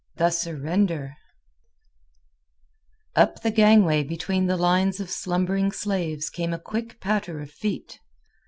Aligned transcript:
THE 0.15 0.31
SURRENDER 0.31 1.15
Up 3.15 3.43
the 3.43 3.51
gangway 3.51 4.01
between 4.03 4.47
the 4.47 4.57
lines 4.57 4.99
of 4.99 5.11
slumbering 5.11 5.71
slaves 5.71 6.27
came 6.31 6.53
a 6.55 6.59
quick 6.59 6.99
patter 6.99 7.39
of 7.39 7.51
feet. 7.51 7.99